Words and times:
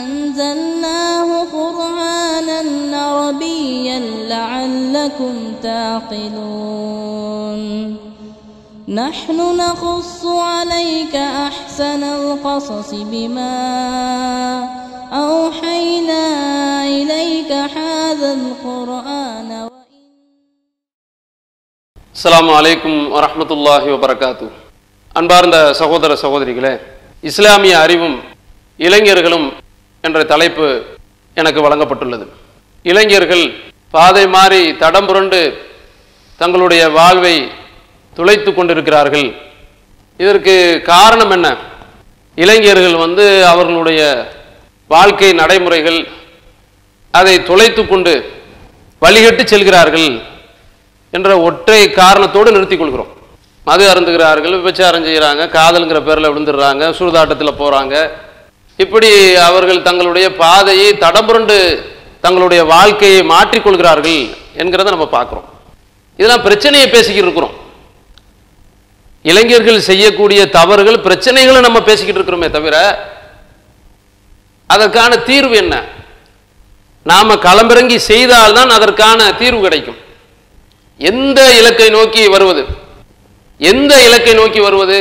أنزلناه 0.00 1.44
قرآنا 1.52 2.96
عربيا 2.96 3.98
لعلكم 4.28 5.34
تعقلون. 5.62 6.58
نحن 8.88 9.56
نقص 9.56 10.26
عليك 10.26 11.16
أحسن 11.16 12.02
القصص 12.04 12.94
بما 12.94 14.87
أوحينا 15.23 16.23
إليك 16.93 17.51
هذا 17.77 18.29
القرآن 18.39 19.49
அஸ்ஸலாமு 22.15 22.51
அலைக்கும் 22.57 22.99
வரஹ்மத்துல்லாஹி 23.13 23.87
வபரகாத்து 23.93 24.45
அன்பார்ந்த 25.15 25.57
சகோதர 25.79 26.11
சகோதரிகளே 26.21 26.73
இஸ்லாமிய 27.23 27.73
அறிவும் 27.85 28.17
இளைஞர்களும் 28.79 29.47
என்ற 30.03 30.19
தலைப்பு 30.31 30.67
எனக்கு 31.37 31.59
வழங்கப்பட்டுள்ளது 31.61 32.25
இளைஞர்கள் 32.85 33.43
பாதை 33.93 34.25
மாறி 34.35 34.61
தடம் 34.81 35.07
புரண்டு 35.09 35.41
தங்களுடைய 36.39 36.83
வாழ்வை 36.97 37.35
துளைத்து 38.13 38.51
கொண்டிருக்கிறார்கள் 38.51 39.27
இதற்கு 40.19 40.55
காரணம் 40.89 41.33
என்ன 41.37 41.47
இளைஞர்கள் 42.37 42.97
வந்து 43.05 43.25
அவர்களுடைய 43.51 44.01
வாழ்க்கை 44.92 45.30
நடைமுறைகள் 45.40 46.00
அதை 47.18 47.34
துளைத்து 47.48 47.82
கொண்டு 47.86 48.12
வழிகட்டு 49.02 49.42
செல்கிறார்கள் 49.52 50.08
என்ற 51.16 51.30
ஒற்றை 51.48 51.82
காரணத்தோடு 52.00 52.54
நிறுத்திக் 52.54 52.80
கொள்கிறோம். 52.80 53.12
மது 53.68 53.84
அருந்துகிறார்கள் 53.92 54.56
விபச்சாரம் 54.58 55.06
செய்கிறாங்க 55.08 55.42
காதலுங்கிற 55.56 55.98
பேரில் 56.06 56.30
விழுந்துடுறாங்க 56.30 56.84
சூதாட்டத்தில் 56.98 57.58
போகிறாங்க 57.60 57.94
இப்படி 58.84 59.10
அவர்கள் 59.48 59.86
தங்களுடைய 59.88 60.26
பாதையை 60.42 60.90
தடம்புரண்டு 61.04 61.56
தங்களுடைய 62.24 62.62
வாழ்க்கையை 62.74 63.20
மாற்றிக்கொள்கிறார்கள் 63.32 64.20
என்கிறத 64.62 64.92
நம்ம 64.94 65.08
பார்க்குறோம். 65.16 65.46
இதெல்லாம் 66.18 66.44
பிரச்சனையை 66.46 66.86
பேசிக்கிட்டு 66.94 67.28
இருக்கிறோம். 67.28 67.56
இளைஞர்கள் 69.30 69.86
செய்யக்கூடிய 69.90 70.40
தவறுகள் 70.58 70.98
பிரச்சனைகளை 71.06 71.60
நம்ம 71.66 71.78
பேசிக்கிட்டு 71.88 72.20
இருக்கிறோமே 72.20 72.48
தவிர 72.56 72.76
அதற்கான 74.72 75.16
தீர்வு 75.16 75.56
என்ன? 75.56 75.74
நாம 77.02 77.34
களமிறங்கி 77.34 77.96
செய்தால்தான் 77.96 78.70
அதற்கான 78.70 79.32
தீர்வு 79.32 79.60
கிடைக்கும். 79.62 79.98
எந்த 80.98 81.40
இலக்கை 81.58 81.88
நோக்கி 81.88 82.28
வருவது? 82.28 82.66
எந்த 83.58 83.92
இலக்கை 84.02 84.34
நோக்கி 84.34 84.60
வருவது? 84.60 84.98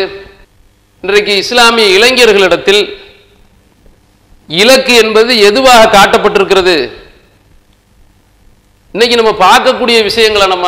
இன்றைக்கு 1.01 1.37
இஸ்லாமிய 1.37 1.87
இளைஞர்களிடத்தில் 1.97 2.81
இலக்கு 4.47 4.93
என்பது 4.95 5.39
எதுவாக 5.39 5.91
காட்டப்பட்டிருக்கிறது? 5.97 6.75
இன்னைக்கு 8.91 9.19
நம்ம 9.21 9.33
பார்க்கக்கூடிய 9.45 9.97
விஷயங்களை 10.03 10.47
நம்ம 10.47 10.67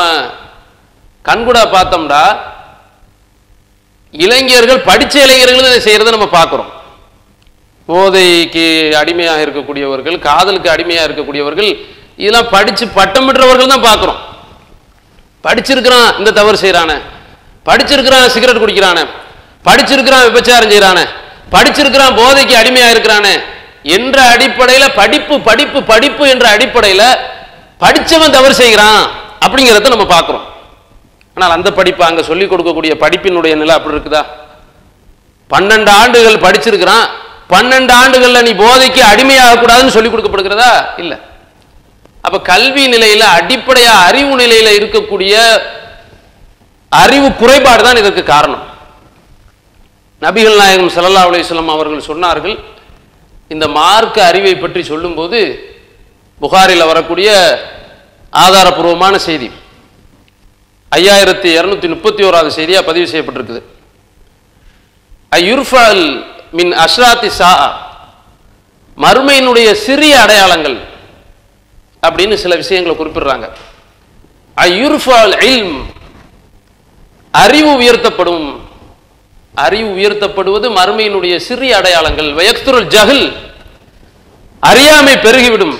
கண்கூடா 1.26 1.64
பார்த்தோம்டா. 1.76 2.24
இளைஞர்கள் 4.12 4.86
படித்த 4.90 5.22
இளைஞர்கள் 5.22 5.72
இதை 5.72 5.80
செய்கிறத 5.86 6.18
நம்ம 6.18 6.30
பார்க்குறோம். 6.40 6.78
போதைக்கு 7.90 8.66
அடிமையாக 9.02 9.44
இருக்கக்கூடியவர்கள் 9.46 10.18
காதலுக்கு 10.28 10.70
அடிமையாக 10.74 11.08
இருக்கக்கூடியவர்கள் 11.08 11.70
இதெல்லாம் 12.22 12.50
படிச்சு 12.56 12.86
பட்டம் 12.98 13.28
பெற்றவர்கள் 13.28 13.72
தான் 13.74 13.86
பார்க்குறோம். 13.90 14.20
படிச்சிருக்கிறான் 15.46 16.10
இந்த 16.20 16.32
தவறு 16.40 16.58
செய்கிறானே 16.64 16.98
படிச்சிருக்கிறான் 17.68 18.26
சிகரெட் 18.34 18.62
குடிக்கிறானே. 18.64 19.04
படிச்சிருக்கிறான் 19.68 20.26
விபச்சாரம் 20.28 20.72
செய்கிறானே 20.74 21.04
படிச்சிருக்கிறான் 21.54 22.18
போதைக்கு 22.20 22.54
அடிமையாக 22.62 22.94
இருக்கிறானே. 22.96 23.34
என்ற 23.96 24.18
அடிப்படையில் 24.34 24.96
படிப்பு 25.00 25.36
படிப்பு 25.48 25.80
படிப்பு 25.92 26.24
என்ற 26.34 26.46
அடிப்படையில் 26.56 27.08
படிச்சவன் 27.84 28.36
தவறு 28.38 28.56
செய்கிறான் 28.62 29.02
அப்படிங்கிறத 29.46 29.92
நம்ம 29.96 30.08
பார்க்குறோம். 30.16 30.46
ஆனால் 31.38 31.56
அந்த 31.58 31.70
படிப்பு 31.80 32.04
அங்கே 32.10 32.24
சொல்லிக் 32.30 32.52
கொடுக்கக்கூடிய 32.52 32.94
படிப்பினுடைய 33.04 33.54
நிலை 33.62 33.74
அப்படி 33.78 33.96
இருக்குதா? 33.96 34.22
பன்னெண்டு 35.50 35.92
ஆண்டுகள் 36.02 36.44
படிச்சிருக்கிறான் 36.46 37.08
பன்னெண்டு 37.50 37.94
ஆண்டுகள்ல 38.02 38.42
நீ 38.48 38.52
போதைக்கு 38.64 39.02
அடிமையாக 39.12 39.60
கூடாதுன்னு 39.60 39.96
சொல்லிக் 39.96 40.14
கொடுக்கப்படுகிறதா? 40.14 40.72
இல்லை. 41.02 41.18
அப்ப 42.26 42.38
கல்வி 42.52 42.84
நிலையில 42.94 43.24
அடிப்படையா 43.38 43.94
அறிவு 44.08 44.34
நிலையில 44.42 44.70
இருக்கக்கூடிய 44.80 45.34
அறிவு 46.92 47.28
குறைபாடு 47.42 47.82
தான் 47.84 48.00
இதற்கு 48.02 48.24
காரணம். 48.24 48.66
நபிகள் 50.22 50.60
நாயகம் 50.62 50.94
சல்லா 50.96 51.24
அலிஸ்லாம் 51.28 51.76
அவர்கள் 51.76 52.08
சொன்னார்கள் 52.12 52.56
இந்த 53.54 53.66
மார்க்க 53.68 54.18
அறிவை 54.30 54.54
பற்றி 54.56 54.82
சொல்லும்போது 54.84 55.40
புகாரில் 56.42 56.90
வரக்கூடிய 56.92 57.30
ஆதாரபூர்வமான 58.34 59.16
செய்தி 59.28 59.50
ஐயாயிரத்தி 60.92 61.50
இரநூத்தி 61.60 61.88
முப்பத்தி 61.94 62.22
ஓராவது 62.28 62.52
செய்தியா 62.58 62.80
பதிவு 62.90 63.08
செய்யப்பட்டிருக்குது. 63.12 63.62
ஐயுர்ஃபல் 65.32 66.04
மின் 66.52 66.74
அஷ்ராத்தி 66.74 67.28
சா 67.28 67.78
மறுமையினுடைய 68.98 69.74
சிறிய 69.74 70.22
அடையாளங்கள் 70.22 70.80
அப்படின்னு 72.02 72.34
சில 72.34 72.56
விஷயங்களை 72.56 73.06
குறிப்பிடுறாங்க. 73.06 73.50
இல்ம். 75.40 75.82
அறிவு 77.32 77.80
உயர்த்தப்படும். 77.80 78.60
அறிவு 79.56 79.90
உயர்த்தப்படுவது 79.90 80.70
மறுமையினுடைய 80.70 81.38
சிறிய 81.38 81.78
அடையாளங்கள். 81.78 82.34
வயக்துருல் 82.34 82.88
ஜஹல். 82.88 83.34
அறியாமை 84.60 85.14
பெருகிவிடும். 85.14 85.78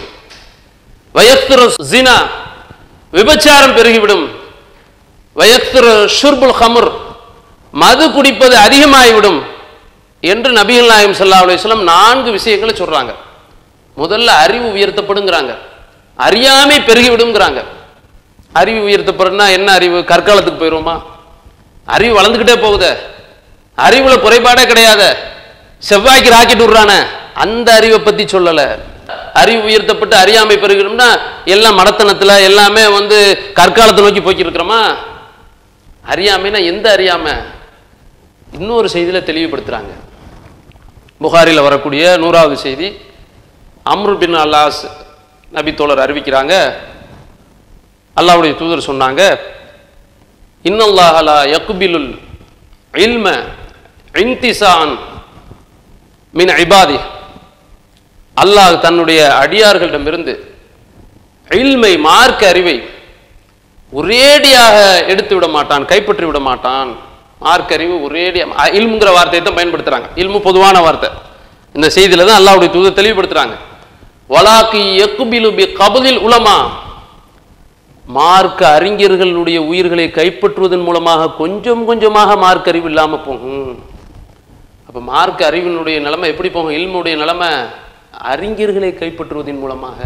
வயக்துரு 1.16 1.74
ஜினா. 1.92 2.28
விபச்சாரம் 3.12 3.76
பெருகிவிடும். 3.76 4.30
வயக்துரு 5.36 6.10
ஷுர்புல் 6.22 6.54
ஹமுர். 6.60 6.92
மது 7.72 8.12
குடிப்பது 8.12 8.58
அதிகமாகிவிடும். 8.58 9.58
என்று 10.22 10.52
நபிகள் 10.52 10.86
நாயம் 10.86 11.12
சல்லா 11.12 11.42
அலுவலம் 11.42 11.84
நான்கு 11.84 12.32
விஷயங்களை 12.32 12.76
சொல்றாங்க. 12.76 13.16
முதல்ல 13.98 14.26
அறிவு 14.26 14.76
உயர்த்தப்படுங்கிறாங்க. 14.76 15.58
அறியாமை 16.16 16.80
பெருகிவிடுங்கிறாங்க. 16.80 17.64
அறிவு 18.52 18.88
உயர்த்தப்படுறதுனா 18.88 19.52
என்ன 19.52 19.72
அறிவு? 19.72 20.00
கற்காலத்துக்கு 20.00 20.64
போயிடுவோமா 20.64 21.02
அறிவு 21.86 22.22
வளர்ந்துக்கிட்டே 22.22 22.62
போகுத. 22.62 23.00
அறிவுல 23.78 24.20
குறைபாடே 24.20 24.68
கிடையாது. 24.68 25.16
செவ்வாய்க்கு 25.90 26.30
ராக்கெட் 26.30 26.62
விடுறானே. 26.62 27.04
அந்த 27.34 27.74
அறிவை 27.74 28.00
பத்தி 28.00 28.24
சொல்லல. 28.24 28.80
அறிவு 29.34 29.64
உயர்த்தப்பட்டு 29.64 30.16
அறியாமை 30.16 30.58
பெருகணும்னா 30.58 31.20
எல்லாம் 31.46 31.80
மடத்தனத்துல 31.80 32.44
எல்லாமே 32.44 32.88
வந்து 32.88 33.38
கற்காலத்தை 33.56 34.12
நோக்கி 34.12 34.20
போய்க்கிருக்கிறோமா? 34.20 34.96
அறியாமைன்னா 36.10 36.10
அறியாமைனா 36.10 36.66
எந்த 36.66 36.92
அறியாமை? 36.92 37.34
இன்னொரு 38.52 38.90
செய்தியில 38.94 39.24
தெளிவுபடுத்துறாங்க. 39.24 40.09
புகாரில் 41.22 41.66
வரக்கூடிய 41.68 42.04
நூறாவது 42.24 42.56
செய்தி 42.66 42.88
அம்ரு 43.94 44.14
பின் 44.22 44.38
அல்லாஸ் 44.44 44.82
நபி 45.58 45.72
தோழர் 45.80 46.04
அறிவிக்கிறாங்க. 46.06 46.54
அல்லாவுடைய 48.18 48.54
தூதர் 48.60 48.88
சொன்னாங்க 48.90 49.22
இன்னல்லாஹலா 50.66 51.38
யக்குபிலுல் 51.56 52.10
இல்ம 53.06 53.26
இன்திசான் 54.24 54.94
மின் 56.34 56.52
ஐபாதி 56.64 57.00
அல்லாஹ் 58.38 58.74
தன்னுடைய 58.86 59.20
அடியார்களிடமிருந்து 59.44 60.34
இல்மை 61.62 61.94
மார்க்க 62.08 62.42
அறிவை 62.54 62.78
ஒரேடியாக 63.92 64.76
எடுத்து 65.12 65.34
விட 65.36 65.48
மாட்டான் 65.58 65.90
கைப்பற்றி 65.92 66.26
விட 66.26 66.40
மாட்டான். 66.50 66.90
மார்க்கறிவு 67.46 67.96
அறிவு 68.06 68.54
இல்முங்கிற 68.80 69.10
வார்த்தையை 69.18 69.42
தான் 69.42 69.58
பயன்படுத்துறாங்க. 69.60 70.08
இல்மு 70.16 70.40
பொதுவான 70.40 70.82
வார்த்தை. 70.82 71.10
இந்த 71.74 71.88
செய்தியில 71.96 72.26
தான் 72.26 72.40
அல்லாவுடைய 72.40 72.70
தூதை 72.76 72.92
தெளிவுபடுத்துகிறாங்க 73.00 73.56
வலாக்கு 74.34 74.80
யக்குபிலு 75.02 75.50
கபதில் 75.82 76.20
உலமா. 76.28 76.58
மார்க்க 78.06 78.80
அறிஞர்களுடைய 78.80 79.58
உயிர்களை 79.72 80.06
கைப்பற்றுவதன் 80.08 80.84
மூலமாக 80.88 81.30
கொஞ்சம் 81.42 81.86
கொஞ்சமாக 81.86 82.36
மார்க் 82.36 82.68
அறிவு 82.68 82.88
இல்லாம 82.92 83.18
போகும். 83.18 83.84
அப்ப 84.88 85.00
மார்க்க 85.00 85.50
அறிவினுடைய 85.50 85.98
நிலைமை 86.06 86.30
எப்படி 86.30 86.50
போகும்? 86.50 86.76
இல்முடைய 86.78 87.16
நிலைமை 87.16 87.50
அறிஞர்களை 88.32 88.92
கைப்பற்றுவதன் 89.02 89.60
மூலமாக. 89.60 90.00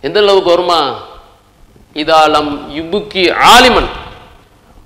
எந்த 0.00 0.20
அளவுக்கு 0.20 0.50
வருமா? 0.50 0.80
இதாலம் 1.94 2.52
இபுக்கி 2.80 3.24
ஆலிமன். 3.54 3.90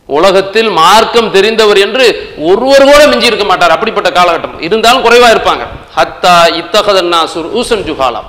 உலகத்தில் 0.06 0.68
மார்க்கம் 0.68 1.34
தெரிந்தவர் 1.34 1.78
என்று 1.78 2.34
ஒருவர் 2.38 2.84
கூட 2.84 3.06
மிஞ்சி 3.06 3.26
இருக்க 3.26 3.44
மாட்டார். 3.44 3.70
அப்படிப்பட்ட 3.70 4.10
காலகட்டம். 4.10 4.62
இருந்தாலும் 4.62 5.04
குறைவா 5.04 5.28
இருப்பாங்க. 5.30 5.66
ஹத்தா 5.96 6.48
இத்தகதன்னா 6.62 7.24
சுர் 7.34 7.52
ஊசன் 7.54 7.82
ஜுஹாலா. 7.82 8.22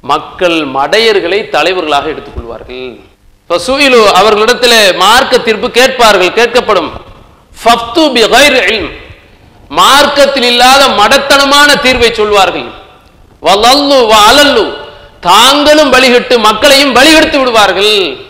மக்கள் 0.00 0.66
மடையர்களை 0.66 1.48
தலைவர்களாக 1.48 2.08
எடுத்துக்கொள்வார்கள். 2.08 3.00
இப்போ 3.42 3.60
சுயிலு 3.66 4.04
அவர்களிடத்திலே 4.04 4.96
மார்க்க 4.96 5.38
தீர்ப்பு 5.38 5.70
கேட்பார்கள் 5.70 6.32
கேட்கப்படும். 6.32 6.90
ஃபப்து 7.64 8.12
பி 8.12 8.20
இல்ம். 8.20 8.90
மார்க்கத்தில் 9.68 10.42
இல்லாத 10.42 10.88
மடத்தனமான 10.88 11.74
தீர்வை 11.74 12.12
சொல்வார்கள். 12.12 12.66
வலல்லு 13.42 14.12
வலல்லு. 14.12 14.72
தாங்களும் 15.20 15.92
வழிகட்டு 15.92 16.38
மக்களையும் 16.38 16.96
வழிகெடுத்து 16.96 17.38
விடுவார்கள். 17.38 18.23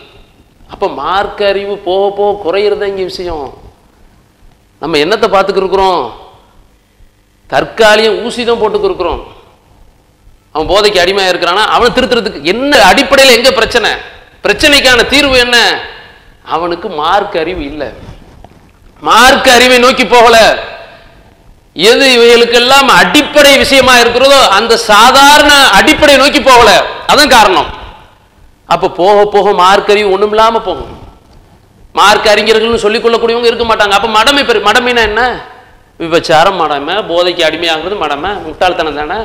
அப்போ 0.74 0.86
மார்க்க 1.02 1.48
அறிவு 1.52 1.74
போக 1.88 2.04
போக 2.18 2.30
குறையிறது 2.44 2.86
இங்கே 2.90 3.04
விஷயம். 3.10 3.46
நம்ம 4.82 4.98
என்னத்தை 5.04 5.28
பார்த்துக்கிருக்கிறோம் 5.34 6.02
தற்காலிகம் 7.52 8.18
ஊசி 8.24 8.44
தான் 8.44 8.60
போட்டுக்கிருக்கிறோம் 8.62 9.20
அவன் 10.54 10.70
போதைக்கு 10.72 11.02
அடிமையாக 11.02 11.32
இருக்கிறானா? 11.32 11.62
அவனை 11.74 11.90
திருத்துறதுக்கு 11.94 12.40
என்ன 12.52 12.72
அடிப்படையில் 12.90 13.36
எங்கே 13.36 13.52
பிரச்சனை? 13.58 13.90
பிரச்சனைக்கான 14.44 15.06
தீர்வு 15.12 15.36
என்ன? 15.44 15.56
அவனுக்கு 16.54 16.88
மார்க் 17.02 17.36
அறிவு 17.42 17.62
இல்லை. 17.70 17.88
மார்க் 19.08 19.48
அறிவை 19.56 19.78
நோக்கி 19.84 20.04
போகல. 20.14 20.36
எது 21.90 22.04
இவைகளுக்கெல்லாம் 22.16 22.90
அடிப்படை 23.00 23.52
விஷயமா 23.62 23.94
இருக்கிறதோ 24.02 24.40
அந்த 24.58 24.74
சாதாரண 24.90 25.52
அடிப்படை 25.78 26.16
நோக்கி 26.22 26.40
போகல. 26.50 26.70
அதான் 27.12 27.34
காரணம். 27.38 27.70
அப்ப 28.66 28.88
போக 28.90 29.26
போக 29.26 29.52
மார்க் 29.52 29.90
அறிவு 29.90 30.10
ஒண்ணும் 30.10 30.28
இல்லாம 30.28 30.60
போகும். 30.60 30.98
மார்க் 31.92 32.26
அறிஞர்கள்னு 32.26 32.84
சொல்லிக்கொள்ளக்கூடியவங்க 32.86 33.44
இருக்க 33.44 33.64
மாட்டாங்க. 33.64 33.90
அப்ப 33.90 34.08
மடமை 34.08 34.44
பெரு 34.44 34.60
மடமைனா 34.60 34.96
என்ன? 34.96 35.40
விபச்சாரம் 35.98 36.54
மடமை. 36.54 37.06
போதைக்கு 37.06 37.44
அடிமையாகிறது 37.44 37.96
மடமை. 37.96 38.42
முட்டாள்தனம் 38.42 39.06
தானே? 39.06 39.24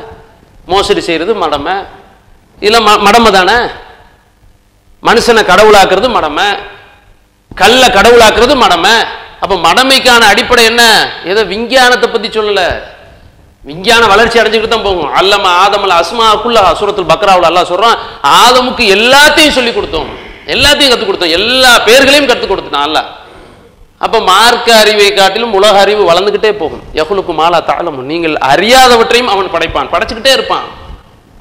மோசடி 0.65 1.01
செய்யறது 1.01 1.35
மடமை. 1.35 1.85
இதெல்லாம் 2.59 2.97
ம- 2.97 2.99
மடமை 2.99 3.31
தானே? 3.31 3.53
மனுஷனை 5.03 5.43
கடவுளாக்குறது 5.43 6.09
மடமை. 6.09 6.57
கல்ல 7.55 7.87
கடவுளாக்குறது 7.87 8.55
மடமை. 8.55 8.91
அப்ப 9.39 9.55
மடமைக்கான 9.55 10.19
அடிப்படை 10.19 10.63
என்ன? 10.63 11.11
ஏதோ 11.25 11.43
விஞ்ஞானத்தை 11.43 12.09
பத்தி 12.09 12.27
சொல்லலை. 12.27 12.81
விஞ்ஞான 13.67 14.03
வளர்ச்சி 14.11 14.39
அடைஞ்சுக்கிட்டு 14.39 14.73
தான் 14.73 14.87
போகும். 14.87 15.09
அல்லம 15.19 15.45
ஆதமல்ல 15.63 15.95
அஸ்மாக்குள்ள 16.01 16.59
சூரத்துல் 16.79 17.11
பக்ராவுல 17.11 17.49
அல்லா 17.49 17.63
சொல்கிறான் 17.71 17.97
ஆதமுக்கு 18.41 18.83
எல்லாத்தையும் 18.97 19.55
சொல்லி 19.57 19.71
கொடுத்தோம். 19.77 20.09
எல்லாத்தையும் 20.53 20.91
கற்றுக் 20.91 21.09
கொடுத்தோம். 21.09 21.35
எல்லா 21.39 21.71
பேர்களையும் 21.87 22.29
கற்றுக் 22.29 22.51
கொடுத்தான் 22.51 22.85
அல்ல 22.89 22.99
அப்போ 24.05 24.17
மார்க்க 24.29 24.69
அறிவை 24.81 25.07
காட்டிலும் 25.13 25.55
உலக 25.57 25.79
அறிவு 25.85 26.03
வளர்ந்துகிட்டே 26.09 26.51
போகும். 26.59 26.83
யகுலுக்கு 26.99 27.33
மாலா 27.39 27.59
தாளமும் 27.69 28.05
நீங்கள் 28.11 28.35
அறியாதவற்றையும் 28.51 29.31
அவன் 29.33 29.51
படைப்பான். 29.55 29.89
படைச்சுக்கிட்டே 29.93 30.31
இருப்பான். 30.37 30.67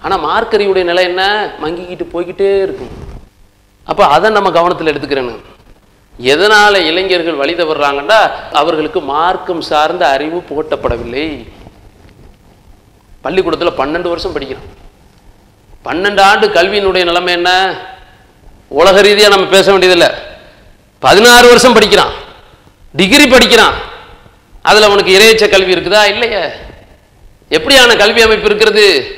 ஆனால் 0.05 0.23
மார்க்க 0.25 0.59
அறிவுடைய 0.59 0.87
நிலை 0.89 1.05
என்ன? 1.11 1.23
மங்கிக்கிட்டு 1.63 2.07
போய்கிட்டே 2.15 2.49
இருக்கும். 2.65 2.91
அப்போ 3.91 4.03
அதை 4.15 4.31
நம்ம 4.37 4.51
கவனத்தில் 4.57 4.91
எடுத்துக்கிறேன்னு. 4.93 5.37
எதனால 6.33 6.75
இளைஞர்கள் 6.91 7.41
வழி 7.43 7.55
தவறுறாங்கன்னா 7.61 8.19
அவர்களுக்கு 8.63 9.01
மார்க்கம் 9.13 9.63
சார்ந்த 9.71 10.05
அறிவு 10.17 10.41
புகட்டப்படவில்லை. 10.51 11.27
பள்ளிக்கூடத்துல 13.25 13.73
பன்னெண்டு 13.79 14.09
வருஷம் 14.09 14.33
படிக்கிறான். 14.33 14.87
பன்னெண்டு 15.85 16.21
ஆண்டு 16.21 16.49
கல்வியினுடைய 16.49 17.05
நிலைமை 17.05 17.33
என்ன? 17.33 17.77
உலக 18.69 19.03
ரீதியா 19.03 19.29
நம்ம 19.29 19.47
பேச 19.47 19.71
வேண்டியதில்லை. 19.71 20.17
பதினாறு 20.99 21.49
வருஷம் 21.49 21.73
படிக்கிறான். 21.73 22.13
டிகிரி 22.93 23.27
படிக்கிறான். 23.27 23.75
அதுல 24.63 24.87
அவனுக்கு 24.87 25.19
இறையச்ச 25.19 25.49
கல்வி 25.49 25.75
இருக்குதா? 25.75 26.05
இல்லையே. 26.05 26.45
எப்படியான 27.51 27.97
கல்வி 27.97 28.21
அமைப்பு 28.21 28.47
இருக்கிறது? 28.47 29.17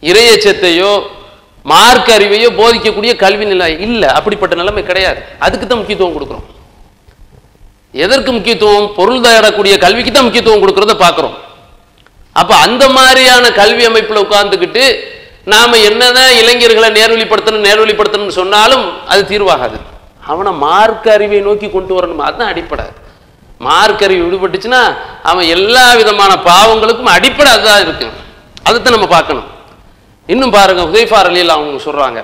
இறையச்சத்தையோ 0.00 1.02
மார்க் 1.62 2.08
அறிவையோ 2.08 2.48
போதிக்கக்கூடிய 2.50 3.16
கல்வி 3.16 3.44
நிலை 3.44 3.80
இல்ல. 3.80 4.12
அப்படிப்பட்ட 4.12 4.54
நிலைமை 4.54 4.82
கிடையாது. 4.82 5.22
அதுக்கு 5.38 5.66
தான் 5.66 5.78
முக்கியத்துவம் 5.78 6.14
கொடுக்குறோம். 6.14 6.44
எதற்கு 7.92 8.32
முக்கியத்துவம்? 8.32 8.94
பொருள் 8.94 9.20
தயாரக்கூடிய 9.20 9.78
கல்விக்கு 9.78 10.12
தான் 10.12 10.22
முக்கியத்துவம் 10.22 10.62
கொடுக்கறத 10.62 11.02
பார்க்குறோம். 11.02 11.48
அப்ப 12.32 12.52
அந்த 12.56 12.88
மாதிரியான 12.88 13.50
கல்வி 13.50 13.86
அமைப்புல 13.86 14.22
உட்கார்ந்துக்கிட்டு 14.26 14.84
நாம 15.44 15.76
என்னதான் 15.76 16.32
இளைஞர்களை 16.40 16.88
நேர்வழிப்படுத்தணும் 16.98 17.66
நேர்வழிப்படுத்தணும்னு 17.68 18.38
சொன்னாலும் 18.40 18.84
அது 19.06 19.22
தீர்வாகாது. 19.32 19.76
அவனை 20.30 20.52
மார்க்க 20.52 21.12
அறிவை 21.12 21.40
நோக்கி 21.40 21.70
கொண்டு 21.70 21.92
வரணும்? 21.98 22.24
அதுதான் 22.26 22.48
அடிப்படை. 22.48 22.84
மார்க் 23.58 24.02
அறிவு 24.04 24.22
விடுபட்டுச்சுன்னா 24.26 24.82
அவன் 25.22 25.46
எல்லா 25.56 25.94
விதமான 25.94 26.32
பாவங்களுக்கும் 26.50 27.14
அடிப்படை 27.16 27.52
அதுதான் 27.52 27.80
இருக்கு 27.80 28.06
அதைத்தான் 28.62 28.96
நம்ம 28.96 29.08
பார்க்கணும். 29.16 29.48
இன்னும் 30.26 30.50
பாருங்க 30.50 30.82
உதய்ஃபார் 30.82 31.28
அலியில் 31.30 31.56
அவங்க 31.56 31.82
சொல்றாங்க. 31.84 32.20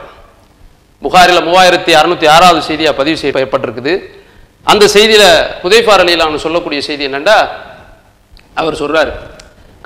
புகாரில் 1.02 1.46
மூவாயிரத்தி 1.48 1.92
அறுநூத்தி 2.00 2.28
ஆறாவது 2.34 2.60
செய்தியா 2.68 2.92
பதிவு 3.00 3.18
செய்யப்பட்டிருக்குது 3.22 3.94
அந்த 4.64 4.84
செய்தியில 4.94 5.24
ஹுதைஃபார் 5.62 6.02
அலியில் 6.04 6.24
அவங்க 6.26 6.38
சொல்லக்கூடிய 6.38 6.80
செய்தி 6.80 7.08
என்னண்டா? 7.08 7.38
அவர் 8.54 8.80
சொல்றாரு 8.82 9.12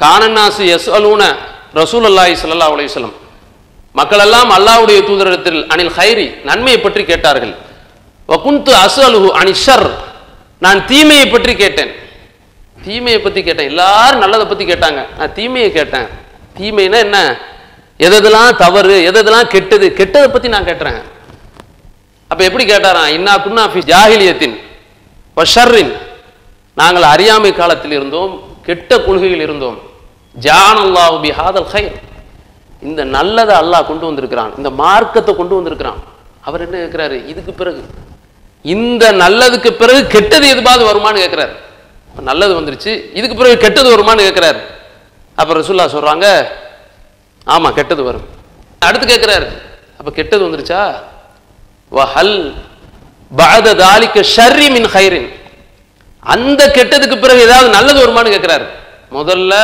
கானன்னாசு 0.03 0.65
எஸ் 0.77 0.91
அலூன 0.99 1.23
ரசூல் 1.81 2.07
அல்லாஹி 2.11 2.35
சல்லா 2.43 2.69
அலைஹி 2.75 3.11
மக்கள் 3.99 4.23
எல்லாம் 4.25 4.51
அல்லாவுடைய 4.57 4.99
தூதரத்தில் 5.09 5.61
அனில் 5.73 5.93
ஹைரி 5.97 6.27
நன்மையை 6.49 6.79
பற்றி 6.85 7.03
கேட்டார்கள். 7.11 7.55
வகுந்து 8.31 8.73
அஸ்அலுஹு 8.85 9.29
அனி 9.41 9.53
ஷர். 9.65 9.89
நான் 10.65 10.81
தீமையை 10.91 11.27
பற்றி 11.35 11.53
கேட்டேன். 11.63 11.91
தீமையை 12.85 13.21
பற்றி 13.25 13.41
கேட்டேன். 13.49 13.71
எல்லாரும் 13.73 14.23
நல்லதை 14.25 14.45
பற்றி 14.51 14.65
கேட்டாங்க. 14.71 15.01
நான் 15.19 15.35
தீமையை 15.39 15.71
கேட்டேன். 15.79 16.07
தீமைனா 16.59 16.99
என்ன? 17.07 17.19
எதெல்லாம் 18.07 18.53
தவறு 18.63 18.97
எதெல்லாம் 19.09 19.51
கெட்டது 19.55 19.87
கெட்டதை 20.01 20.29
பற்றி 20.35 20.49
நான் 20.55 20.69
கேட்டுறேன் 20.71 21.01
அப்போ 22.31 22.43
எப்படி 22.49 22.65
கேட்டாராம்? 22.73 23.11
இன்னா 23.17 23.33
குன்னா 23.45 23.65
ஃபி 23.73 23.81
ஜாகிலியத்தின் 23.93 24.57
ஷர்ரின். 25.55 25.93
நாங்கள் 26.81 27.07
அறியாமை 27.13 27.51
காலத்தில் 27.61 27.95
இருந்தோம் 27.99 28.33
கெட்ட 28.67 28.91
கொள்கையில் 29.07 29.45
இருந்தோம். 29.47 29.79
ஜான் 30.35 30.81
அல்லாஹ் 30.87 31.15
பி 31.25 31.31
ஹாதல் 31.39 31.69
ஹைர் 31.73 31.95
இந்த 32.89 33.01
நல்லதை 33.17 33.55
அல்லாஹ் 33.63 33.89
கொண்டு 33.91 34.05
வந்திருக்கிறான். 34.09 34.53
இந்த 34.59 34.71
மார்க்கத்தை 34.83 35.33
கொண்டு 35.41 35.55
வந்திருக்கிறான். 35.59 36.01
அவர் 36.47 36.65
என்ன 36.67 36.77
கேட்கிறாரு 36.83 37.17
இதுக்கு 37.33 37.53
பிறகு. 37.61 37.83
இந்த 38.65 39.05
நல்லதுக்கு 39.23 39.71
பிறகு 39.83 40.01
கெட்டது 40.15 40.47
எதுவாது 40.55 40.83
வருமான்னு 40.91 41.23
கேட்கிறாரு 41.25 41.55
நல்லது 42.31 42.53
வந்துருச்சு. 42.59 42.93
இதுக்கு 43.19 43.37
பிறகு 43.41 43.57
கெட்டது 43.65 43.89
வருமான்னு 43.95 44.27
கேட்கிறாரு 44.29 44.61
அப்புறம் 45.39 45.61
ரசுல்லா 45.61 45.87
சொல்கிறாங்க 45.97 46.27
ஆமாம் 47.47 47.77
கெட்டது 47.79 48.03
வரும். 48.09 48.27
அடுத்து 48.87 49.07
கேட்குறாரு 49.13 49.47
அப்போ 49.99 50.11
கெட்டது 50.19 50.43
வந்துருச்சா? 50.47 50.81
வஹல் 51.93 52.37
பாத 53.39 53.67
தாலிக்க 53.81 54.19
ஷர்ரி 54.35 54.67
மின் 54.77 54.89
ஹைரின் 54.95 55.29
அந்த 56.23 56.63
கெட்டதுக்கு 56.77 57.17
பிறகு 57.25 57.41
ஏதாவது 57.47 57.69
நல்லது 57.77 57.99
வருமான்னு 58.05 58.35
கேட்குறாரு 58.35 58.67
முதல்ல 59.17 59.55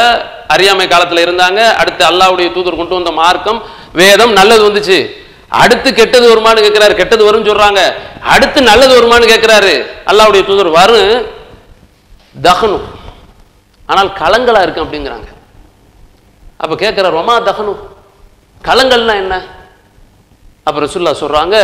அறியாமை 0.55 0.87
காலத்துல 0.87 1.25
இருந்தாங்க. 1.27 1.61
அடுத்து 1.83 2.03
அல்லாவுடைய 2.11 2.49
தூதர் 2.57 2.81
கொண்டு 2.81 2.99
வந்த 2.99 3.13
மார்க்கம் 3.21 3.61
வேதம் 4.01 4.33
நல்லது 4.33 4.63
வந்துச்சு. 4.69 4.99
அடுத்து 5.63 5.89
கெட்டது 5.95 6.27
வருமான்னு 6.33 6.65
கேட்கிறாரு 6.67 6.95
கெட்டது 7.01 7.23
வரும்னு 7.27 7.51
சொல்றாங்க. 7.51 7.81
அடுத்து 8.35 8.61
நல்லது 8.71 8.93
வருமான்னு 8.99 9.33
கேட்கிறாரு 9.33 9.75
அல்லாவுடைய 10.11 10.43
தூதர் 10.51 10.77
வரும் 10.79 11.13
தகனும் 12.49 12.87
ஆனால் 13.87 14.09
கலங்களா 14.23 14.63
இருக்கு 14.63 14.85
அப்படிங்கிறாங்க. 14.85 15.29
அப்ப 16.63 16.75
கேட்கிற 16.77 17.09
ரொமா 17.19 17.35
தகனும் 17.49 17.81
களங்கள்னா 18.69 19.15
என்ன? 19.23 19.35
அப்புறம் 20.69 20.91
சுல்லா 20.95 21.13
சொல்றாங்க 21.23 21.57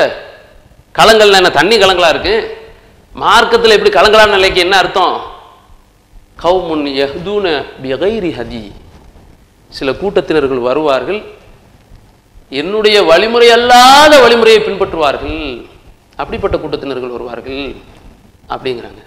கலங்கள்னா 0.99 1.41
என்ன? 1.41 1.51
தண்ணி 1.61 1.77
கலங்களா 1.79 2.09
இருக்கு. 2.15 2.35
மார்க்கத்துல 3.23 3.77
எப்படி 3.77 3.93
கலங்கலான 3.99 4.35
நிலைக்கு 4.37 4.61
என்ன 4.61 4.77
அர்த்தம்? 4.83 5.15
கவுமுன் 6.41 6.87
யஹ்தூன 6.87 7.65
பிகைரி 7.83 8.31
ஹதி. 8.31 8.73
சில 9.69 9.91
கூட்டத்தினர்கள் 9.91 10.61
வருவார்கள். 10.61 11.23
என்னுடைய 12.49 13.03
வழிமுறை 13.03 13.51
அல்லாத 13.51 14.29
வழிமுறையை 14.29 14.61
பின்பற்றுவார்கள். 14.61 15.67
அப்படிப்பட்ட 16.17 16.57
கூட்டத்தினர்கள் 16.57 17.11
வருவார்கள். 17.11 17.75
அப்படிங்கிறாங்க. 18.49 19.03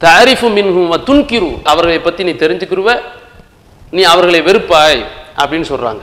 தாரிஃபு 0.00 0.48
மின்ஹும் 0.56 1.02
துன்கிரு. 1.06 1.62
அவர்களை 1.62 1.98
பற்றி 1.98 2.24
நீ 2.24 2.30
தெரிஞ்சுக்கிருவ. 2.30 3.00
நீ 3.90 4.02
அவர்களை 4.02 4.40
வெறுப்பாய் 4.42 5.04
அப்படின்னு 5.36 5.64
சொல்கிறாங்க 5.68 6.00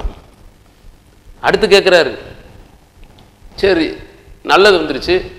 அடுத்து 1.40 1.68
கேட்குறாரு 1.68 2.18
சரி 3.56 3.96
நல்லது 4.44 4.80
வந்துருச்சு. 4.80 5.32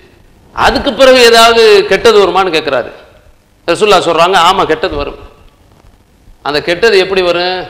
அதுக்கு 0.53 0.93
பிறகு 0.93 1.21
ஏதாவது 1.21 1.85
கெட்டது 1.85 2.27
வருமான்னு 2.27 2.55
கேட்குறாரு 2.55 2.91
ரசுல்லா 3.67 3.97
சொல்றாங்க 4.07 4.37
ஆமா 4.49 4.65
கெட்டது 4.65 4.95
வரும். 4.95 5.17
அந்த 6.43 6.61
கெட்டது 6.61 6.97
எப்படி 6.97 7.21
வரும்? 7.21 7.65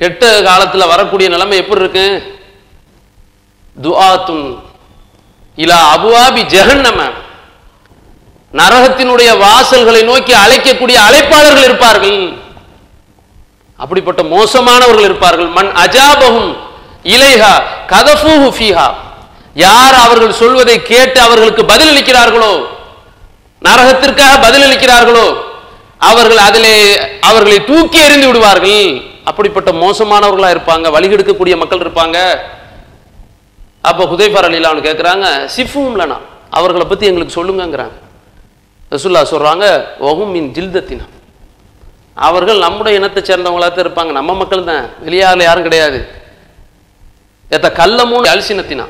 கெட்ட 0.00 0.40
காலத்துல 0.40 0.86
வரக்கூடிய 0.88 1.28
நிலைமை 1.28 1.56
எப்படி 1.56 1.80
இருக்கு? 1.80 2.06
துஆத்துன் 3.76 4.46
இலா 5.56 5.78
அபுவாபி 5.96 6.42
ஜெகன்னம 6.54 7.00
நரகத்தினுடைய 8.52 9.38
வாசல்களை 9.38 10.02
நோக்கி 10.04 10.32
அழைக்கக்கூடிய 10.32 10.96
அழைப்பாளர்கள் 11.06 11.66
இருப்பார்கள். 11.68 12.20
அப்படிப்பட்ட 13.78 14.22
மோசமானவர்கள் 14.22 15.04
இருப்பார்கள். 15.04 15.48
மண் 15.48 15.70
அஜாபகும் 15.84 16.50
இலைஹா 17.14 17.52
கதஃபூஹு 17.92 18.48
ஃபீஹா. 18.58 18.94
யார் 19.54 19.94
அவர்கள் 19.94 20.38
சொல்வதை 20.42 20.82
கேட்டு 20.82 21.20
அவர்களுக்கு 21.20 21.62
பதிலளிக்கிறார்களோ 21.62 22.52
நரகத்திற்காக 23.66 24.34
பதிலளிக்கிறார்களோ 24.46 25.26
அவர்கள் 26.10 26.40
அதிலே 26.48 26.76
அவர்களை 27.28 27.58
தூக்கி 27.70 27.98
எறிந்து 28.06 28.26
விடுவார்கள். 28.28 28.86
அப்படிப்பட்ட 29.30 29.70
மோசமானவர்களா 29.82 30.48
இருப்பாங்க 30.54 30.86
வழிகெடுக்கக்கூடிய 30.96 31.54
மக்கள் 31.60 31.82
இருப்பாங்க. 31.84 32.18
அப்போ 33.90 34.02
ஹுதைஃபார் 34.10 34.48
அலிலான்னு 34.48 34.86
கேட்குறாங்க 34.86 35.26
சிஃபும்லனா 35.54 36.18
அவர்களை 36.58 36.84
பத்தி 36.90 37.04
எங்களுக்கு 37.10 37.36
சொல்லுங்கங்கிறாங்க. 37.38 37.96
ரசுல்லா 38.92 39.22
சொல்றாங்க 39.32 39.66
ஒகும் 40.08 40.32
மின் 40.34 40.50
ஜில்தத்தினம் 40.56 41.12
அவர்கள் 42.26 42.64
நம்முடைய 42.64 42.98
இனத்தை 42.98 43.20
சேர்ந்தவங்களா 43.28 43.68
தான் 43.70 43.84
இருப்பாங்க. 43.84 44.12
நம்ம 44.18 44.34
மக்கள் 44.40 44.68
தான் 44.68 44.84
வெளியாரில் 45.06 45.46
யாரும் 45.46 45.66
கிடையாது. 45.68 45.98
எத்த 47.56 47.68
கல்லமும் 47.80 48.28
அல்சினத்தினா. 48.34 48.86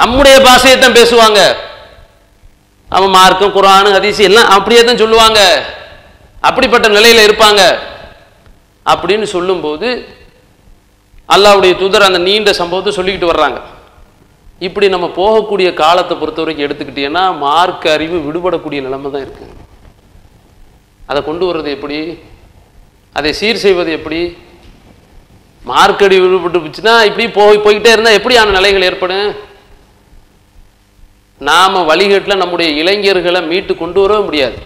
நம்முடைய 0.00 0.36
பாஷையை 0.46 0.76
தான் 0.78 0.98
பேசுவாங்க. 1.00 1.40
அவன் 2.96 3.14
மார்க்கம் 3.18 3.54
குரானு 3.56 3.90
அதிசி 3.98 4.22
எல்லாம் 4.30 4.50
அப்படியே 4.56 4.82
தான் 4.84 5.02
சொல்லுவாங்க. 5.02 5.40
அப்படிப்பட்ட 6.48 6.86
நிலையில் 6.96 7.26
இருப்பாங்க. 7.26 7.62
அப்படின்னு 8.92 9.26
சொல்லும்போது 9.34 9.88
அல்லாவுடைய 11.34 11.72
தூதர் 11.80 12.08
அந்த 12.08 12.20
நீண்ட 12.28 12.52
சம்பவத்தை 12.60 12.92
சொல்லிக்கிட்டு 12.96 13.32
வர்றாங்க. 13.32 13.58
இப்படி 14.66 14.88
நம்ம 14.94 15.06
போகக்கூடிய 15.20 15.68
காலத்தை 15.82 16.14
பொறுத்த 16.16 16.40
வரைக்கும் 16.42 16.66
எடுத்துக்கிட்டீங்கன்னா 16.66 17.24
மார்க்க 17.38 17.92
அறிவு 17.92 18.18
விடுபடக்கூடிய 18.26 18.80
நிலைமை 18.86 19.10
தான் 19.10 19.24
இருக்கு. 19.26 19.46
அதை 21.10 21.20
கொண்டு 21.28 21.44
வர்றது 21.48 21.70
எப்படி? 21.76 21.98
அதை 23.18 23.30
சீர் 23.40 23.64
செய்வது 23.64 23.90
எப்படி? 23.98 24.20
மார்க்கடி 25.70 26.16
விடுபட்டுச்சுன்னா 26.20 26.94
இப்படி 27.08 27.24
போய் 27.38 27.64
போய்கிட்டே 27.64 27.90
இருந்தால் 27.94 28.18
எப்படியான 28.18 28.54
நிலைகள் 28.58 28.86
ஏற்படும்? 28.90 29.30
நாம் 31.48 31.76
வழிகட்டில் 31.90 32.40
நம்முடைய 32.42 32.68
இளைஞர்களை 32.80 33.40
மீட்டு 33.50 33.72
கொண்டு 33.82 33.98
வரவே 34.02 34.22
முடியாது. 34.28 34.56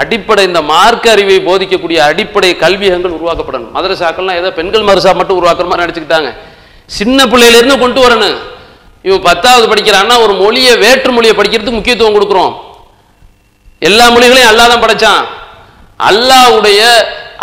அடிப்படை 0.00 0.42
இந்த 0.50 0.60
மார்க்க 0.70 1.14
அறிவை 1.14 1.36
போதிக்கக்கூடிய 1.48 1.98
அடிப்படை 2.10 2.50
கல்வியகங்கள் 2.62 3.16
உருவாக்கப்படணும். 3.18 3.72
மதரசாக்கள்லாம் 3.76 4.38
ஏதோ 4.40 4.50
பெண்கள் 4.58 4.86
மதரசா 4.88 5.12
மட்டும் 5.18 5.38
உருவாக்குற 5.40 5.66
மாதிரி 5.70 5.84
நினச்சிக்கிட்டாங்க. 5.84 6.30
சின்ன 6.98 7.18
பிள்ளையிலேருந்து 7.32 7.76
கொண்டு 7.82 8.00
வரணும். 8.04 8.36
இவன் 9.08 9.26
பத்தாவது 9.28 9.66
படிக்கிறான்னா 9.72 10.16
ஒரு 10.24 10.34
மொழியை 10.42 10.72
வேற்று 10.84 11.10
மொழியை 11.16 11.34
படிக்கிறதுக்கு 11.40 11.78
முக்கியத்துவம் 11.78 12.16
கொடுக்குறோம். 12.16 12.52
எல்லா 13.88 14.04
மொழிகளையும் 14.14 14.50
அல்லாஹ் 14.52 14.72
தான் 14.72 14.84
படைச்சான். 14.84 15.22
அல்லாவுடைய 16.10 16.80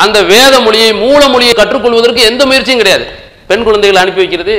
அந்த 0.03 0.17
வேத 0.33 0.53
மொழியை 0.65 0.89
மூல 1.03 1.21
மொழியை 1.33 1.53
கற்றுக்கொள்வதற்கு 1.61 2.27
எந்த 2.31 2.41
முயற்சியும் 2.49 2.81
கிடையாது. 2.81 3.05
பெண் 3.49 3.65
குழந்தைகளை 3.67 4.01
அனுப்பி 4.03 4.23
வைக்கிறது. 4.23 4.55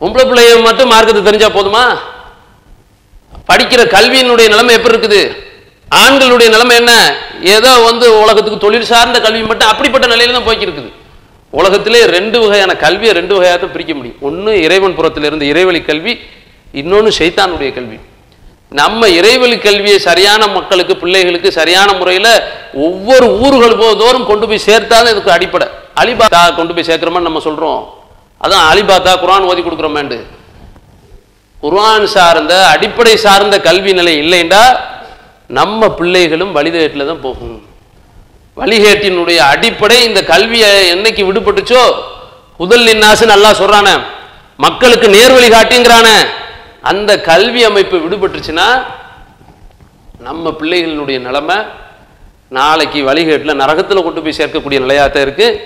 பொம்பளை 0.00 0.24
பிள்ளைய 0.30 0.50
மட்டும் 0.68 0.92
மார்க்கத்தை 0.94 1.22
தெரிஞ்சா 1.28 1.50
போதுமா? 1.58 1.84
படிக்கிற 3.50 3.82
கல்வியினுடைய 3.96 4.46
நிலைமை 4.54 4.72
எப்படி 4.78 4.94
இருக்குது? 4.94 5.20
ஆண்களுடைய 6.02 6.48
நிலைமை 6.54 6.74
என்ன? 6.80 6.92
ஏதோ 7.56 7.70
வந்து 7.88 8.06
உலகத்துக்கு 8.22 8.64
தொழில் 8.64 8.90
சார்ந்த 8.92 9.18
கல்வி 9.26 9.42
மட்டும் 9.50 9.70
அப்படிப்பட்ட 9.72 10.06
நிலையில 10.12 10.34
தான் 10.36 10.48
போய்க்கு 10.48 10.66
இருக்குது. 10.68 10.90
உலகத்திலே 11.52 12.00
ரெண்டு 12.16 12.36
வகையான 12.42 12.72
கல்வியை 12.84 13.12
ரெண்டு 13.18 13.34
வகையாக 13.36 13.58
தான் 13.62 13.74
பிரிக்க 13.74 13.92
முடியும். 13.98 14.18
ஒன்று 14.28 14.52
இறைவன் 14.66 14.96
புறத்திலிருந்து 14.98 15.44
இறைவழி 15.52 15.80
கல்வி 15.90 16.12
இன்னொன்று 16.80 17.10
சைத்தானுடைய 17.18 17.70
கல்வி. 17.76 17.98
நம்ம 18.80 19.08
இறைவழி 19.18 19.56
கல்வியை 19.66 19.98
சரியான 20.08 20.42
மக்களுக்கு 20.56 20.94
பிள்ளைகளுக்கு 21.02 21.50
சரியான 21.60 21.90
முறையில் 22.00 22.32
ஒவ்வொரு 22.86 23.26
ஊர்கள் 23.44 23.80
போதோறும் 23.82 24.26
கொண்டு 24.30 24.46
போய் 24.50 24.66
சேர்த்தாலும் 24.68 25.12
இதுக்கு 25.14 25.36
அடிப்படை. 25.36 25.68
அலிபாத்தா 26.02 26.42
கொண்டு 26.58 26.74
போய் 26.74 26.88
சேர்க்கிறோம்னு 26.88 27.28
நம்ம 27.28 27.40
சொல்கிறோம் 27.46 27.80
அதான் 28.40 28.66
அலிபாத்தா 28.72 29.14
குரான் 29.22 29.48
ஓதி 29.52 29.62
கொடுக்குறோமேண்டு 29.62 30.18
குர்ஆன் 31.62 32.06
சார்ந்த 32.14 32.52
அடிப்படை 32.74 33.14
சார்ந்த 33.24 33.56
கல்வி 33.68 33.92
நிலை 33.98 34.14
இல்லைண்டா 34.22 34.62
நம்ம 35.50 35.88
பிள்ளைகளும் 35.98 36.52
வழிகேட்டில் 36.56 37.08
தான் 37.10 37.24
போகும். 37.26 37.56
வழிகேட்டினுடைய 38.56 39.38
அடிப்படை 39.52 39.96
இந்த 40.08 40.20
கல்வியை 40.32 40.70
என்னைக்கு 40.94 41.22
விடுபட்டுச்சோ 41.28 41.82
முதல் 42.60 42.86
நின்னாசு 42.88 43.24
நல்லா 43.32 43.50
சொல்கிறானே 43.60 43.94
மக்களுக்கு 44.58 45.08
நேர்வழி 45.16 45.48
காட்டிங்கிறானே 45.50 46.16
அந்த 46.90 47.10
கல்வி 47.30 47.60
அமைப்பு 47.68 47.96
விடுபட்டுச்சுன்னா 48.04 48.68
நம்ம 50.26 50.50
பிள்ளைகளினுடைய 50.60 51.18
நிலைமை 51.26 51.58
நாளைக்கு 52.58 53.00
வழிகேட்டில் 53.08 53.60
நரகத்தில் 53.62 54.04
கொண்டு 54.06 54.22
போய் 54.22 54.38
சேர்க்கக்கூடிய 54.38 54.78
நிலையாத்தான் 54.84 55.26
இருக்குது 55.26 55.58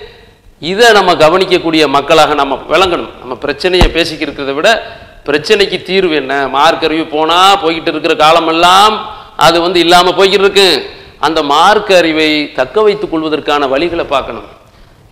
இதை 0.61 0.87
நம்ம 0.97 1.11
கவனிக்கக்கூடிய 1.23 1.83
மக்களாக 1.95 2.33
நம்ம 2.41 2.55
விளங்கணும். 2.73 3.13
நம்ம 3.21 3.33
பிரச்சனையை 3.45 3.87
பேசிக்கிறத 3.95 4.53
விட 4.57 4.69
பிரச்சனைக்கு 5.27 5.77
தீர்வு 5.89 6.15
என்ன? 6.21 6.33
மார்க்கறிவு 6.57 7.05
போனால் 7.15 7.59
போய்கிட்டு 7.63 7.91
இருக்கிற 7.93 8.13
காலமெல்லாம் 8.23 8.95
அது 9.45 9.57
வந்து 9.65 9.79
இல்லாமல் 9.85 10.17
போய்கிட்டு 10.17 10.45
இருக்கு. 10.47 10.67
அந்த 11.27 11.39
மார்க் 11.53 11.91
அறிவை 11.99 12.31
தக்க 12.59 12.75
வைத்துக் 12.85 13.11
கொள்வதற்கான 13.11 13.67
வழிகளை 13.73 14.05
பார்க்கணும். 14.13 14.47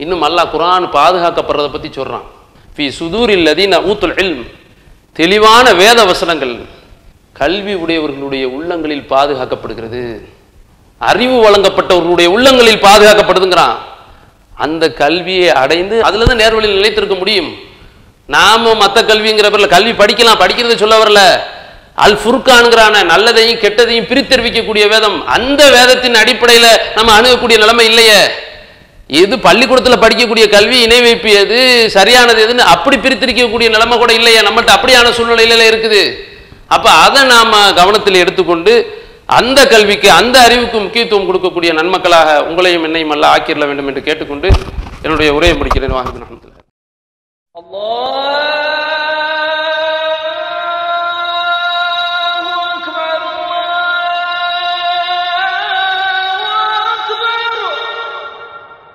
இன்னும் 0.03 0.23
அல்லாஹ் 0.27 0.51
குரான் 0.55 0.85
பாதுகாக்கப்படுறதை 0.97 1.69
பற்றி 1.75 1.89
சொல்கிறான் 1.97 2.27
ஃபி 2.75 2.85
சுதூரில் 2.99 3.45
லதீன 3.47 3.79
ஊத்துல் 3.89 4.17
இல்ம். 4.23 4.45
தெளிவான 5.19 5.65
வேத 5.81 5.99
வசனங்கள் 6.11 6.53
கல்வி 7.39 7.73
உடையவர்களுடைய 7.83 8.45
உள்ளங்களில் 8.57 9.09
பாதுகாக்கப்படுகிறது. 9.13 10.03
அறிவு 11.11 11.37
வழங்கப்பட்டவர்களுடைய 11.45 12.27
உள்ளங்களில் 12.35 12.83
பாதுகாக்கப்படுதுங்கிறான். 12.87 13.77
அந்த 14.63 14.83
கல்வியை 15.01 15.49
அடைந்து 15.63 15.95
அதுல 16.07 16.25
தான் 16.29 16.41
நேர்வழியில் 16.43 16.79
நிலைத்திருக்க 16.79 17.15
முடியும். 17.21 17.51
நாம 18.35 18.73
மத்த 18.81 18.99
கல்விங்கிற 19.09 19.47
பேர்ல 19.53 19.67
கல்வி 19.75 19.93
படிக்கலாம் 20.01 20.41
படிக்கிறதை 20.43 20.75
சொல்ல 20.83 20.95
வரல. 21.01 21.21
அல் 22.03 22.19
ஃபுர்கான்கிறான 22.21 23.01
நல்லதையும் 23.11 23.59
கெட்டதையும் 23.63 24.07
பிரித்தறிவிக்கக்கூடிய 24.11 24.85
வேதம். 24.93 25.17
அந்த 25.35 25.61
வேதத்தின் 25.75 26.19
அடிப்படையில 26.21 26.67
நம்ம 26.97 27.13
அணுகக்கூடிய 27.17 27.57
நிலைமை 27.63 27.85
இல்லையே. 27.91 28.21
எது 29.21 29.35
பள்ளிக்கூடத்தில் 29.45 30.03
படிக்கக்கூடிய 30.03 30.45
கல்வி 30.55 30.77
இணை 30.85 30.99
வைப்பு 31.05 31.29
எது 31.41 31.57
சரியானது 31.95 32.39
எதுன்னு 32.45 32.71
அப்படி 32.75 32.97
பிரித்திருக்கக்கூடிய 33.05 33.69
நிலைமை 33.75 33.95
கூட 34.03 34.11
இல்லையா. 34.19 34.41
நம்மகிட்ட 34.47 34.73
அப்படியான 34.77 35.11
சூழ்நிலையில 35.17 35.65
இருக்குது. 35.71 36.01
அப்போ 36.75 36.89
அதை 37.05 37.21
நாம் 37.33 37.55
கவனத்தில் 37.79 38.21
எடுத்துக்கொண்டு 38.23 38.73
அந்த 39.39 39.59
கல்விக்கு 39.73 40.07
அந்த 40.19 40.37
அறிவுக்கு 40.47 40.77
முக்கியத்துவம் 40.85 41.27
கொடுக்கக்கூடிய 41.27 41.73
நன்மக்களாக 41.79 42.37
உங்களையும் 42.49 42.85
என்னையும் 42.87 43.13
அல்ல 43.15 43.25
ஆக்கிரல 43.35 43.67
வேண்டும் 43.69 43.89
என்று 43.91 44.07
கேட்டுக்கொண்டு 44.07 44.49
என்னுடைய 45.05 45.29
உரையை 45.39 45.55
முடிக்கிறேன். 45.59 45.97
வாங்க 45.99 46.11
الله 47.55 48.41